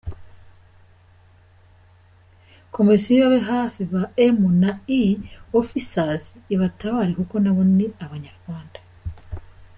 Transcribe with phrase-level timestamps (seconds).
[2.75, 4.01] Komisiyo ibabe hafi ba
[4.37, 5.01] M&E
[5.59, 8.79] Officers ibatabare kuko nabo ni abanyarwanda.